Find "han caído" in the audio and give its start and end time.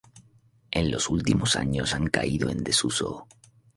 1.93-2.49